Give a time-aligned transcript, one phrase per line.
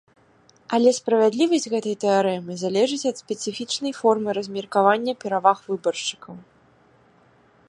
[0.77, 6.33] Але справядлівасць гэтай тэарэмы залежыць ад спецыфічнай формы размеркавання пераваг выбаршчыкаў.